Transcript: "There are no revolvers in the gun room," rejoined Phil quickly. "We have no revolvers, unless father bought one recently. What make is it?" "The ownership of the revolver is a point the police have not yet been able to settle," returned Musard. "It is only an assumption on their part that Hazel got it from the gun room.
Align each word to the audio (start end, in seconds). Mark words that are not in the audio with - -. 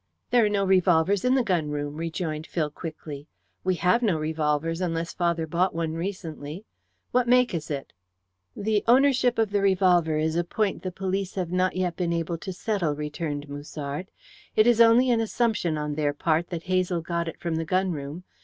"There 0.31 0.43
are 0.43 0.49
no 0.49 0.65
revolvers 0.65 1.23
in 1.23 1.35
the 1.35 1.43
gun 1.43 1.69
room," 1.69 1.93
rejoined 1.93 2.47
Phil 2.47 2.71
quickly. 2.71 3.27
"We 3.63 3.75
have 3.75 4.01
no 4.01 4.17
revolvers, 4.17 4.81
unless 4.81 5.13
father 5.13 5.45
bought 5.45 5.75
one 5.75 5.93
recently. 5.93 6.65
What 7.11 7.27
make 7.27 7.53
is 7.53 7.69
it?" 7.69 7.93
"The 8.55 8.83
ownership 8.87 9.37
of 9.37 9.51
the 9.51 9.61
revolver 9.61 10.17
is 10.17 10.35
a 10.35 10.43
point 10.43 10.81
the 10.81 10.91
police 10.91 11.35
have 11.35 11.51
not 11.51 11.75
yet 11.75 11.97
been 11.97 12.13
able 12.13 12.39
to 12.39 12.51
settle," 12.51 12.95
returned 12.95 13.47
Musard. 13.47 14.09
"It 14.55 14.65
is 14.65 14.81
only 14.81 15.11
an 15.11 15.19
assumption 15.21 15.77
on 15.77 15.93
their 15.93 16.13
part 16.15 16.47
that 16.49 16.63
Hazel 16.63 17.01
got 17.01 17.27
it 17.27 17.39
from 17.39 17.53
the 17.57 17.63
gun 17.63 17.91
room. 17.91 18.23